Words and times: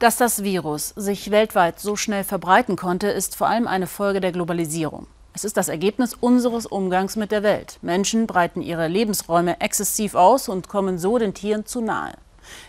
Dass 0.00 0.16
das 0.16 0.42
Virus 0.42 0.94
sich 0.96 1.30
weltweit 1.30 1.78
so 1.78 1.94
schnell 1.94 2.24
verbreiten 2.24 2.74
konnte, 2.74 3.08
ist 3.08 3.36
vor 3.36 3.48
allem 3.48 3.66
eine 3.66 3.86
Folge 3.86 4.22
der 4.22 4.32
Globalisierung. 4.32 5.06
Es 5.34 5.44
ist 5.44 5.58
das 5.58 5.68
Ergebnis 5.68 6.14
unseres 6.18 6.64
Umgangs 6.64 7.16
mit 7.16 7.30
der 7.30 7.42
Welt. 7.42 7.78
Menschen 7.82 8.26
breiten 8.26 8.62
ihre 8.62 8.88
Lebensräume 8.88 9.60
exzessiv 9.60 10.14
aus 10.14 10.48
und 10.48 10.68
kommen 10.68 10.96
so 10.98 11.18
den 11.18 11.34
Tieren 11.34 11.66
zu 11.66 11.82
nahe. 11.82 12.14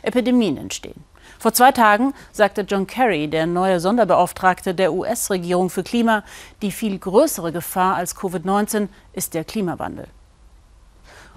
Epidemien 0.02 0.57
entstehen. 0.57 1.05
Vor 1.39 1.54
zwei 1.54 1.71
Tagen 1.71 2.13
sagte 2.33 2.63
John 2.63 2.86
Kerry, 2.86 3.29
der 3.29 3.46
neue 3.46 3.79
Sonderbeauftragte 3.79 4.76
der 4.76 4.92
US-Regierung 4.92 5.70
für 5.70 5.84
Klima, 5.84 6.26
die 6.62 6.74
viel 6.74 7.00
größere 7.00 7.54
Gefahr 7.54 7.96
als 7.96 8.18
Covid-19 8.18 8.90
ist 9.13 9.36
der 9.36 9.46
Klimawandel. 9.46 10.08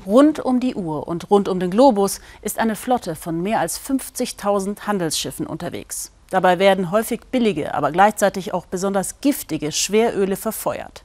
Rund 0.06 0.38
um 0.38 0.60
die 0.60 0.74
Uhr 0.74 1.08
und 1.08 1.30
rund 1.30 1.48
um 1.48 1.58
den 1.58 1.70
Globus 1.70 2.20
ist 2.42 2.58
eine 2.58 2.76
Flotte 2.76 3.14
von 3.14 3.42
mehr 3.42 3.60
als 3.60 3.80
50.000 3.80 4.80
Handelsschiffen 4.86 5.46
unterwegs. 5.46 6.12
Dabei 6.28 6.58
werden 6.58 6.90
häufig 6.90 7.22
billige, 7.30 7.74
aber 7.74 7.90
gleichzeitig 7.90 8.52
auch 8.52 8.66
besonders 8.66 9.20
giftige 9.20 9.72
Schweröle 9.72 10.36
verfeuert. 10.36 11.04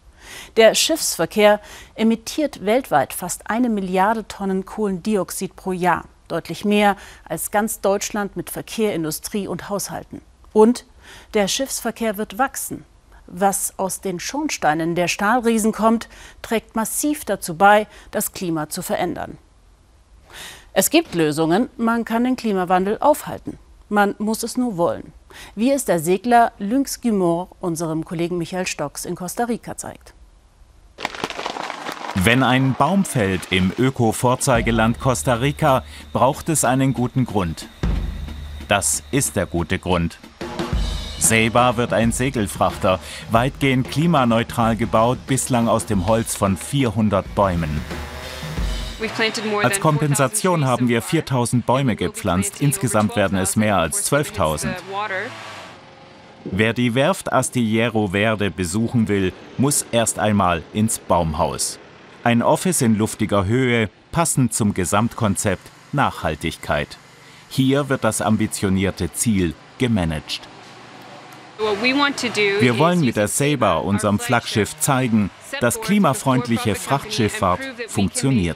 Der 0.58 0.76
Schiffsverkehr 0.76 1.62
emittiert 1.96 2.66
weltweit 2.66 3.14
fast 3.14 3.50
eine 3.50 3.70
Milliarde 3.70 4.28
Tonnen 4.28 4.66
Kohlendioxid 4.66 5.56
pro 5.56 5.72
Jahr, 5.72 6.06
deutlich 6.28 6.66
mehr 6.66 6.98
als 7.24 7.52
ganz 7.52 7.80
Deutschland 7.80 8.36
mit 8.36 8.50
Verkehr, 8.50 8.94
Industrie 8.94 9.48
und 9.48 9.70
Haushalten. 9.70 10.22
Und 10.52 10.86
der 11.34 11.48
Schiffsverkehr 11.48 12.18
wird 12.18 12.38
wachsen. 12.38 12.84
Was 13.32 13.78
aus 13.78 14.02
den 14.02 14.20
Schornsteinen 14.20 14.96
der 14.96 15.08
Stahlriesen 15.08 15.72
kommt, 15.72 16.10
trägt 16.42 16.76
massiv 16.76 17.26
dazu 17.26 17.56
bei, 17.56 17.86
das 18.10 18.32
Klima 18.32 18.70
zu 18.70 18.82
verändern. 18.82 19.38
Es 20.74 20.90
gibt 20.90 21.14
Lösungen, 21.14 21.70
man 21.78 22.06
kann 22.06 22.24
den 22.24 22.36
Klimawandel 22.36 22.98
aufhalten. 23.00 23.60
Man 23.88 24.16
muss 24.18 24.44
es 24.44 24.58
nur 24.58 24.78
wollen. 24.78 25.14
Wie 25.56 25.72
es 25.72 25.86
der 25.86 26.00
Segler 26.00 26.52
Lynx 26.58 27.02
Guimont 27.02 27.50
unserem 27.60 28.04
Kollegen 28.04 28.38
Michael 28.38 28.66
Stocks 28.66 29.06
in 29.06 29.16
Costa 29.16 29.44
Rica 29.44 29.78
zeigt. 29.78 30.14
Wenn 32.16 32.42
ein 32.42 32.74
Baum 32.74 33.06
fällt 33.06 33.52
im 33.52 33.72
Öko-Vorzeigeland 33.78 35.00
Costa 35.00 35.36
Rica, 35.36 35.84
braucht 36.14 36.50
es 36.50 36.66
einen 36.66 36.94
guten 36.94 37.26
Grund. 37.26 37.68
Das 38.68 39.04
ist 39.12 39.36
der 39.36 39.46
gute 39.46 39.78
Grund. 39.80 40.20
Saber 41.20 41.78
wird 41.78 41.94
ein 41.94 42.12
Segelfrachter, 42.12 43.00
weitgehend 43.30 43.92
klimaneutral 43.92 44.76
gebaut, 44.76 45.20
bislang 45.28 45.68
aus 45.68 45.86
dem 45.86 46.08
Holz 46.08 46.36
von 46.36 46.58
400 46.58 47.36
Bäumen. 47.36 47.82
Als 49.64 49.80
Kompensation 49.80 50.66
haben 50.66 50.90
wir 50.90 51.02
4000 51.02 51.66
Bäume 51.66 51.96
gepflanzt, 51.96 52.62
insgesamt 52.62 53.16
werden 53.16 53.38
es 53.38 53.56
mehr 53.56 53.78
als 53.78 54.12
12.000. 54.12 54.70
Wer 56.46 56.74
die 56.74 56.96
Werft 56.96 57.32
Astillero 57.32 58.10
Verde 58.10 58.50
besuchen 58.50 59.08
will, 59.08 59.34
muss 59.58 59.86
erst 59.92 60.20
einmal 60.20 60.64
ins 60.74 61.00
Baumhaus. 61.00 61.80
Ein 62.24 62.42
Office 62.42 62.82
in 62.82 62.98
luftiger 62.98 63.46
Höhe, 63.46 63.90
passend 64.12 64.54
zum 64.54 64.74
Gesamtkonzept 64.74 65.70
Nachhaltigkeit. 65.92 66.98
Hier 67.50 67.90
wird 67.90 68.04
das 68.04 68.22
ambitionierte 68.22 69.12
Ziel 69.14 69.54
gemanagt. 69.78 70.42
Wir 71.60 72.80
wollen 72.80 73.02
mit 73.02 73.18
der 73.18 73.28
Saber, 73.28 73.84
unserem 73.84 74.18
Flaggschiff, 74.18 74.80
zeigen, 74.80 75.30
dass 75.60 75.82
klimafreundliche 75.82 76.76
Frachtschifffahrt 76.76 77.60
funktioniert. 77.90 78.56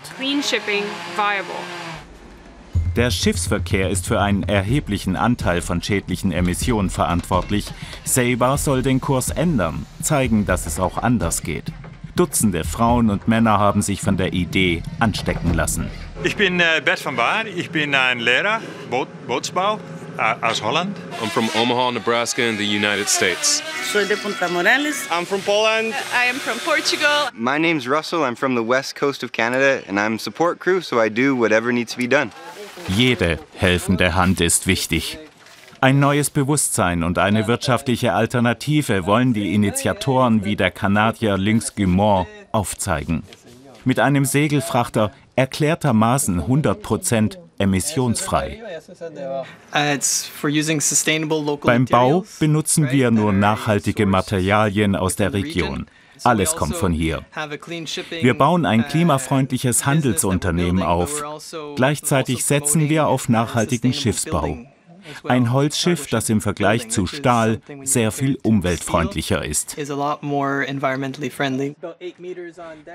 Der 2.95 3.11
Schiffsverkehr 3.11 3.89
ist 3.89 4.07
für 4.07 4.21
einen 4.21 4.43
erheblichen 4.43 5.17
Anteil 5.17 5.61
von 5.61 5.81
schädlichen 5.81 6.31
Emissionen 6.31 6.89
verantwortlich. 6.89 7.65
Saber 8.05 8.57
soll 8.57 8.83
den 8.83 9.01
Kurs 9.01 9.31
ändern, 9.31 9.85
zeigen, 10.01 10.45
dass 10.45 10.65
es 10.65 10.79
auch 10.79 10.97
anders 10.97 11.41
geht. 11.41 11.73
Dutzende 12.15 12.63
Frauen 12.63 13.09
und 13.09 13.27
Männer 13.27 13.57
haben 13.57 13.81
sich 13.81 14.01
von 14.01 14.15
der 14.15 14.33
Idee 14.33 14.83
anstecken 14.99 15.53
lassen. 15.53 15.89
Ich 16.23 16.35
bin 16.37 16.59
äh, 16.59 16.81
Bert 16.85 17.03
van 17.03 17.15
Baar, 17.15 17.47
ich 17.47 17.71
bin 17.71 17.95
ein 17.95 18.19
Lehrer, 18.19 18.61
Boot, 18.89 19.07
Bootsbau 19.27 19.79
uh, 20.17 20.35
aus 20.41 20.61
Holland. 20.61 20.95
I'm 21.21 21.29
from 21.29 21.49
Omaha, 21.55 21.91
Nebraska 21.91 22.43
in 22.43 22.57
the 22.57 22.65
United 22.65 23.07
States. 23.07 23.61
Soy 23.91 24.05
de 24.05 24.15
Punta 24.15 24.47
Morelos. 24.49 25.07
I'm 25.11 25.25
from 25.25 25.41
Poland. 25.41 25.93
I 26.13 26.25
am 26.25 26.35
from 26.35 26.59
Portugal. 26.59 27.29
My 27.33 27.57
name's 27.57 27.87
Russell. 27.87 28.23
I'm 28.23 28.35
from 28.35 28.55
the 28.55 28.63
west 28.63 28.95
coast 28.95 29.23
of 29.23 29.31
Canada 29.31 29.81
and 29.87 29.99
I'm 29.99 30.19
support 30.19 30.59
crew, 30.59 30.81
so 30.81 30.99
I 30.99 31.09
do 31.09 31.35
whatever 31.35 31.71
needs 31.71 31.93
to 31.93 31.97
be 31.97 32.07
done. 32.07 32.31
Jede 32.87 33.39
helfende 33.55 34.15
Hand 34.15 34.41
ist 34.41 34.67
wichtig. 34.67 35.17
Ein 35.81 35.99
neues 35.99 36.29
Bewusstsein 36.29 37.03
und 37.03 37.17
eine 37.17 37.47
wirtschaftliche 37.47 38.13
Alternative 38.13 39.05
wollen 39.05 39.33
die 39.33 39.53
Initiatoren 39.53 40.45
wie 40.45 40.55
der 40.55 40.71
Kanadier 40.71 41.37
Lynx 41.37 41.75
Guimont 41.75 42.27
aufzeigen. 42.53 43.23
Mit 43.83 43.99
einem 43.99 44.23
Segelfrachter 44.23 45.11
erklärtermaßen 45.35 46.39
100 46.39 46.81
Prozent 46.81 47.37
emissionsfrei. 47.57 48.61
Beim 51.61 51.85
Bau 51.85 52.25
benutzen 52.39 52.91
wir 52.91 53.11
nur 53.11 53.33
nachhaltige 53.33 54.05
Materialien 54.05 54.95
aus 54.95 55.15
der 55.15 55.33
Region. 55.33 55.87
Alles 56.23 56.55
kommt 56.55 56.75
von 56.75 56.93
hier. 56.93 57.25
Wir 58.21 58.33
bauen 58.33 58.65
ein 58.65 58.87
klimafreundliches 58.87 59.85
Handelsunternehmen 59.85 60.83
auf. 60.83 61.23
Gleichzeitig 61.75 62.45
setzen 62.45 62.89
wir 62.89 63.07
auf 63.07 63.29
nachhaltigen 63.29 63.93
Schiffsbau. 63.93 64.57
Ein 65.23 65.51
Holzschiff, 65.51 66.07
das 66.07 66.29
im 66.29 66.41
Vergleich 66.41 66.89
zu 66.89 67.07
Stahl 67.07 67.61
sehr 67.83 68.11
viel 68.11 68.37
umweltfreundlicher 68.43 69.43
ist. 69.43 69.77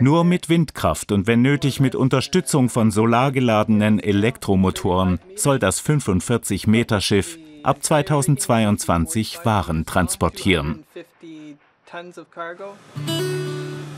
Nur 0.01 0.25
mit 0.25 0.49
Windkraft 0.49 1.13
und 1.13 1.27
wenn 1.27 1.43
nötig 1.43 1.81
mit 1.81 1.95
Unterstützung 1.95 2.69
von 2.69 2.91
solargeladenen 2.91 4.01
Elektromotoren 4.01 5.21
soll 5.37 5.59
das 5.59 5.85
45-Meter-Schiff 5.85 7.39
ab 7.63 7.83
2022 7.83 9.45
Waren 9.45 9.85
transportieren. 9.85 10.85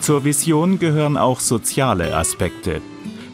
Zur 0.00 0.24
Vision 0.24 0.78
gehören 0.78 1.16
auch 1.16 1.40
soziale 1.40 2.16
Aspekte. 2.16 2.80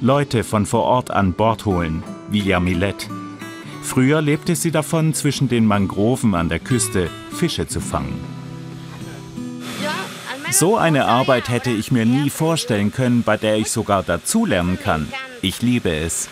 Leute 0.01 0.45
von 0.45 0.67
vor 0.67 0.83
Ort 0.83 1.11
an 1.11 1.33
Bord 1.33 1.65
holen, 1.65 2.03
wie 2.31 2.41
Jamilet. 2.41 3.09
Früher 3.87 4.21
lebte 4.21 4.57
sie 4.57 4.73
davon, 4.73 5.15
zwischen 5.15 5.49
den 5.49 5.65
Mangroven 5.65 6.35
an 6.35 6.49
der 6.49 6.59
Küste 6.59 7.09
Fische 7.31 7.69
zu 7.69 7.81
fangen. 7.81 8.19
So 10.51 10.77
eine 10.77 11.07
Arbeit 11.07 11.49
hätte 11.49 11.71
ich 11.71 11.93
mir 11.93 12.05
nie 12.05 12.29
vorstellen 12.29 12.93
können, 12.93 13.23
bei 13.23 13.37
der 13.37 13.57
ich 13.57 13.71
sogar 13.71 14.03
dazulernen 14.03 14.79
kann. 14.83 15.09
Ich 15.41 15.63
liebe 15.63 15.95
es. 15.95 16.29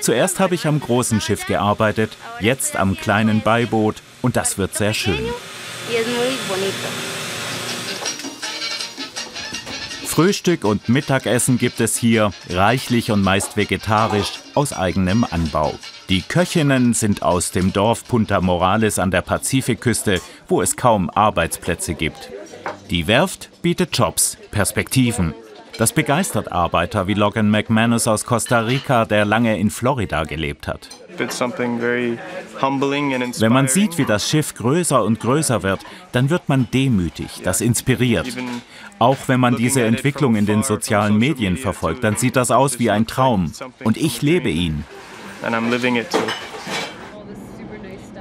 Zuerst 0.00 0.40
habe 0.40 0.56
ich 0.56 0.66
am 0.66 0.80
großen 0.80 1.20
Schiff 1.20 1.46
gearbeitet, 1.46 2.16
jetzt 2.40 2.76
am 2.76 2.96
kleinen 2.96 3.40
Beiboot 3.40 4.02
und 4.20 4.36
das 4.36 4.58
wird 4.58 4.74
sehr 4.74 4.92
schön. 4.92 5.24
Frühstück 10.06 10.64
und 10.64 10.88
Mittagessen 10.88 11.56
gibt 11.56 11.80
es 11.80 11.96
hier, 11.96 12.32
reichlich 12.50 13.12
und 13.12 13.22
meist 13.22 13.56
vegetarisch, 13.56 14.40
aus 14.54 14.72
eigenem 14.72 15.24
Anbau. 15.30 15.78
Die 16.08 16.22
Köchinnen 16.22 16.94
sind 16.94 17.22
aus 17.22 17.50
dem 17.50 17.72
Dorf 17.72 18.06
Punta 18.06 18.40
Morales 18.40 19.00
an 19.00 19.10
der 19.10 19.22
Pazifikküste, 19.22 20.20
wo 20.46 20.62
es 20.62 20.76
kaum 20.76 21.10
Arbeitsplätze 21.10 21.94
gibt. 21.94 22.30
Die 22.90 23.08
Werft 23.08 23.50
bietet 23.60 23.98
Jobs, 23.98 24.38
Perspektiven. 24.52 25.34
Das 25.78 25.92
begeistert 25.92 26.52
Arbeiter 26.52 27.08
wie 27.08 27.14
Logan 27.14 27.50
McManus 27.50 28.06
aus 28.06 28.24
Costa 28.24 28.60
Rica, 28.60 29.04
der 29.04 29.24
lange 29.24 29.58
in 29.58 29.70
Florida 29.70 30.22
gelebt 30.22 30.68
hat. 30.68 30.88
Wenn 31.18 33.52
man 33.52 33.68
sieht, 33.68 33.98
wie 33.98 34.04
das 34.04 34.28
Schiff 34.28 34.54
größer 34.54 35.02
und 35.02 35.18
größer 35.18 35.64
wird, 35.64 35.80
dann 36.12 36.30
wird 36.30 36.48
man 36.48 36.68
demütig, 36.72 37.40
das 37.42 37.60
inspiriert. 37.60 38.28
Auch 38.98 39.16
wenn 39.26 39.40
man 39.40 39.56
diese 39.56 39.82
Entwicklung 39.82 40.36
in 40.36 40.46
den 40.46 40.62
sozialen 40.62 41.18
Medien 41.18 41.56
verfolgt, 41.56 42.04
dann 42.04 42.16
sieht 42.16 42.36
das 42.36 42.50
aus 42.50 42.78
wie 42.78 42.90
ein 42.90 43.06
Traum. 43.06 43.52
Und 43.82 43.96
ich 43.96 44.22
lebe 44.22 44.50
ihn. 44.50 44.84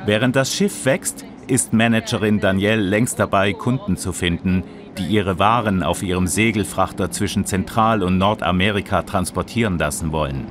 Während 0.06 0.36
das 0.36 0.54
Schiff 0.54 0.86
wächst, 0.86 1.26
ist 1.48 1.74
Managerin 1.74 2.40
Danielle 2.40 2.82
längst 2.82 3.20
dabei, 3.20 3.54
Kunden 3.54 3.98
zu 3.98 4.14
finden, 4.14 4.64
die 4.98 5.06
ihre 5.06 5.40
Waren 5.40 5.84
auf 5.84 6.04
ihrem 6.04 6.28
Segelfrachter 6.28 7.12
zwischen 7.12 7.46
Zentral- 7.46 8.04
und 8.04 8.18
Nordamerika 8.18 9.04
transportieren 9.04 9.78
lassen 9.78 10.12
wollen. 10.12 10.48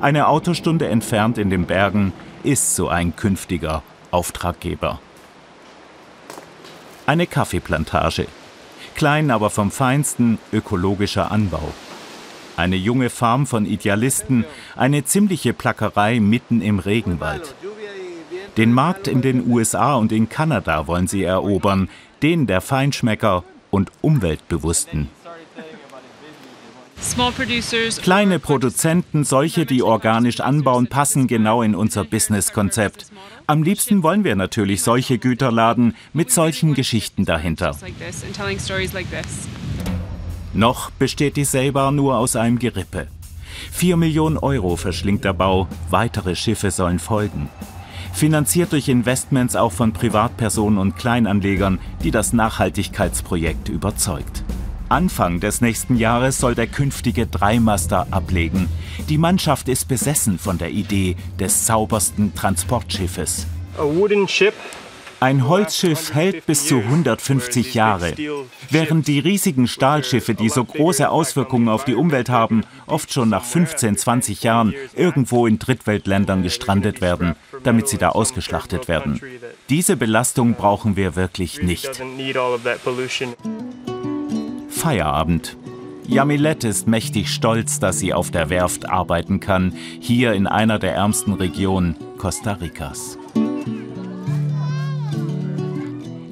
Eine 0.00 0.28
Autostunde 0.28 0.88
entfernt 0.88 1.38
in 1.38 1.50
den 1.50 1.66
Bergen 1.66 2.12
ist 2.42 2.76
so 2.76 2.88
ein 2.88 3.16
künftiger 3.16 3.82
Auftraggeber. 4.10 5.00
Eine 7.06 7.26
Kaffeeplantage. 7.26 8.26
Klein, 8.94 9.30
aber 9.30 9.50
vom 9.50 9.70
feinsten 9.70 10.38
ökologischer 10.52 11.30
Anbau. 11.30 11.72
Eine 12.56 12.76
junge 12.76 13.10
Farm 13.10 13.46
von 13.46 13.66
Idealisten, 13.66 14.44
eine 14.76 15.04
ziemliche 15.04 15.52
Plackerei 15.52 16.20
mitten 16.20 16.62
im 16.62 16.78
Regenwald. 16.78 17.54
Den 18.56 18.72
Markt 18.72 19.08
in 19.08 19.22
den 19.22 19.50
USA 19.50 19.94
und 19.94 20.12
in 20.12 20.28
Kanada 20.28 20.86
wollen 20.86 21.08
sie 21.08 21.24
erobern, 21.24 21.88
den 22.22 22.46
der 22.46 22.60
Feinschmecker 22.60 23.42
und 23.70 23.90
Umweltbewussten. 24.00 25.08
Kleine 28.02 28.38
Produzenten, 28.38 29.24
solche, 29.24 29.66
die 29.66 29.82
organisch 29.82 30.40
anbauen, 30.40 30.86
passen 30.86 31.26
genau 31.26 31.62
in 31.62 31.74
unser 31.74 32.04
Businesskonzept. 32.04 33.06
Am 33.46 33.62
liebsten 33.62 34.02
wollen 34.02 34.24
wir 34.24 34.36
natürlich 34.36 34.82
solche 34.82 35.18
Güterladen 35.18 35.94
mit 36.12 36.30
solchen 36.30 36.74
Geschichten 36.74 37.24
dahinter. 37.24 37.76
Noch 40.54 40.90
besteht 40.92 41.36
die 41.36 41.44
Saber 41.44 41.90
nur 41.90 42.16
aus 42.16 42.36
einem 42.36 42.60
Gerippe. 42.60 43.08
Vier 43.72 43.96
Millionen 43.96 44.38
Euro 44.38 44.76
verschlingt 44.76 45.24
der 45.24 45.32
Bau, 45.32 45.66
weitere 45.90 46.36
Schiffe 46.36 46.70
sollen 46.70 47.00
folgen. 47.00 47.48
Finanziert 48.12 48.72
durch 48.72 48.88
Investments 48.88 49.56
auch 49.56 49.72
von 49.72 49.92
Privatpersonen 49.92 50.78
und 50.78 50.96
Kleinanlegern, 50.96 51.80
die 52.04 52.12
das 52.12 52.32
Nachhaltigkeitsprojekt 52.32 53.68
überzeugt. 53.68 54.44
Anfang 54.88 55.40
des 55.40 55.60
nächsten 55.60 55.96
Jahres 55.96 56.38
soll 56.38 56.54
der 56.54 56.68
künftige 56.68 57.26
Dreimaster 57.26 58.06
ablegen. 58.12 58.68
Die 59.08 59.18
Mannschaft 59.18 59.68
ist 59.68 59.88
besessen 59.88 60.38
von 60.38 60.58
der 60.58 60.70
Idee 60.70 61.16
des 61.40 61.66
saubersten 61.66 62.32
Transportschiffes. 62.34 63.48
Ein 65.24 65.48
Holzschiff 65.48 66.12
hält 66.12 66.44
bis 66.44 66.66
zu 66.66 66.80
150 66.80 67.72
Jahre, 67.72 68.12
während 68.68 69.08
die 69.08 69.20
riesigen 69.20 69.66
Stahlschiffe, 69.68 70.34
die 70.34 70.50
so 70.50 70.62
große 70.62 71.08
Auswirkungen 71.08 71.70
auf 71.70 71.86
die 71.86 71.94
Umwelt 71.94 72.28
haben, 72.28 72.64
oft 72.86 73.10
schon 73.10 73.30
nach 73.30 73.42
15, 73.42 73.96
20 73.96 74.42
Jahren 74.42 74.74
irgendwo 74.94 75.46
in 75.46 75.58
Drittweltländern 75.58 76.42
gestrandet 76.42 77.00
werden, 77.00 77.36
damit 77.62 77.88
sie 77.88 77.96
da 77.96 78.10
ausgeschlachtet 78.10 78.86
werden. 78.86 79.18
Diese 79.70 79.96
Belastung 79.96 80.56
brauchen 80.56 80.94
wir 80.94 81.16
wirklich 81.16 81.62
nicht. 81.62 82.02
Feierabend. 84.68 85.56
Jamilette 86.06 86.68
ist 86.68 86.86
mächtig 86.86 87.30
stolz, 87.30 87.80
dass 87.80 87.98
sie 87.98 88.12
auf 88.12 88.30
der 88.30 88.50
Werft 88.50 88.90
arbeiten 88.90 89.40
kann, 89.40 89.74
hier 90.00 90.34
in 90.34 90.46
einer 90.46 90.78
der 90.78 90.94
ärmsten 90.94 91.32
Regionen 91.32 91.96
Costa 92.18 92.52
Ricas. 92.52 93.16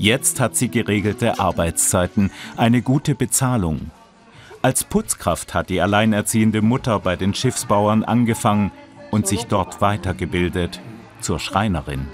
Jetzt 0.02 0.40
hat 0.40 0.56
sie 0.56 0.68
geregelte 0.68 1.38
Arbeitszeiten, 1.38 2.32
eine 2.56 2.82
gute 2.82 3.14
Bezahlung. 3.14 3.92
Als 4.60 4.82
Putzkraft 4.82 5.54
hat 5.54 5.70
die 5.70 5.80
alleinerziehende 5.80 6.60
Mutter 6.60 6.98
bei 6.98 7.14
den 7.14 7.34
Schiffsbauern 7.34 8.02
angefangen 8.02 8.72
und 9.12 9.28
sich 9.28 9.44
dort 9.44 9.80
weitergebildet 9.80 10.80
zur 11.20 11.38
Schreinerin. 11.38 12.08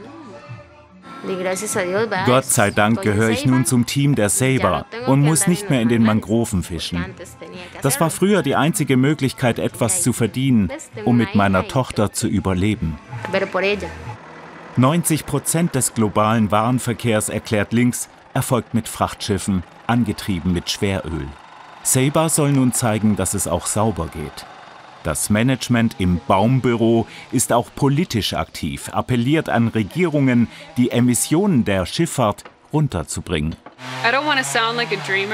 Gott 2.26 2.44
sei 2.44 2.70
Dank 2.70 3.00
gehöre 3.00 3.30
ich 3.30 3.46
nun 3.46 3.64
zum 3.64 3.86
Team 3.86 4.14
der 4.14 4.28
Saber 4.28 4.84
und 5.06 5.22
muss 5.22 5.46
nicht 5.46 5.70
mehr 5.70 5.80
in 5.80 5.88
den 5.88 6.02
Mangroven 6.02 6.62
fischen. 6.62 7.02
Das 7.80 7.98
war 8.02 8.10
früher 8.10 8.42
die 8.42 8.54
einzige 8.54 8.98
Möglichkeit, 8.98 9.58
etwas 9.58 10.02
zu 10.02 10.12
verdienen, 10.12 10.70
um 11.06 11.16
mit 11.16 11.34
meiner 11.34 11.66
Tochter 11.66 12.12
zu 12.12 12.28
überleben. 12.28 12.98
90 14.76 15.26
Prozent 15.26 15.74
des 15.74 15.94
globalen 15.94 16.50
Warenverkehrs, 16.50 17.28
erklärt 17.28 17.72
Links, 17.72 18.08
erfolgt 18.34 18.74
mit 18.74 18.88
Frachtschiffen, 18.88 19.64
angetrieben 19.86 20.52
mit 20.52 20.70
Schweröl. 20.70 21.26
Saber 21.82 22.28
soll 22.28 22.52
nun 22.52 22.72
zeigen, 22.72 23.16
dass 23.16 23.34
es 23.34 23.48
auch 23.48 23.66
sauber 23.66 24.08
geht. 24.08 24.46
Das 25.04 25.30
Management 25.30 25.96
im 25.98 26.20
Baumbüro 26.26 27.06
ist 27.32 27.52
auch 27.52 27.70
politisch 27.74 28.34
aktiv, 28.34 28.90
appelliert 28.92 29.48
an 29.48 29.68
Regierungen, 29.68 30.48
die 30.76 30.90
Emissionen 30.90 31.64
der 31.64 31.86
Schifffahrt 31.86 32.44
runterzubringen. 32.72 33.56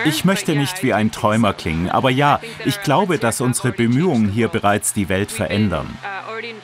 Ich 0.04 0.24
möchte 0.24 0.54
nicht 0.54 0.82
wie 0.82 0.92
ein 0.92 1.10
Träumer 1.10 1.54
klingen, 1.54 1.90
aber 1.90 2.10
ja, 2.10 2.40
ich 2.64 2.82
glaube, 2.82 3.18
dass 3.18 3.40
unsere 3.40 3.72
Bemühungen 3.72 4.28
hier 4.28 4.48
bereits 4.48 4.92
die 4.92 5.08
Welt 5.08 5.32
verändern. 5.32 5.98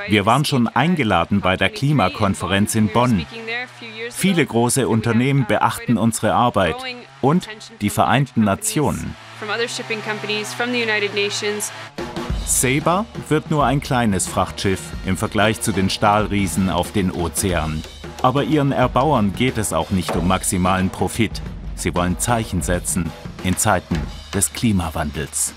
Wir 0.09 0.27
waren 0.27 0.45
schon 0.45 0.69
eingeladen 0.69 1.41
bei 1.41 1.57
der 1.57 1.71
Klimakonferenz 1.71 2.75
in 2.75 2.89
Bonn. 2.89 3.27
Viele 4.11 4.45
große 4.45 4.89
Unternehmen 4.89 5.47
beachten 5.47 5.97
unsere 5.97 6.35
Arbeit 6.35 6.77
und 7.21 7.49
die 7.81 7.91
Vereinten 7.91 8.45
Nationen. 8.45 9.15
Saber 12.47 13.07
wird 13.29 13.51
nur 13.51 13.65
ein 13.65 13.81
kleines 13.81 14.27
Frachtschiff 14.27 14.81
im 15.07 15.17
Vergleich 15.17 15.61
zu 15.61 15.73
den 15.73 15.89
Stahlriesen 15.89 16.69
auf 16.69 16.93
den 16.93 17.13
Ozeanen. 17.13 17.83
Aber 18.23 18.45
ihren 18.45 18.73
Erbauern 18.73 19.33
geht 19.35 19.57
es 19.57 19.73
auch 19.73 19.91
nicht 19.91 20.15
um 20.17 20.29
maximalen 20.29 20.91
Profit. 20.91 21.41
Sie 21.75 21.95
wollen 21.95 22.19
Zeichen 22.19 22.61
setzen 22.61 23.11
in 23.45 23.57
Zeiten 23.57 23.99
des 24.35 24.53
Klimawandels. 24.53 25.55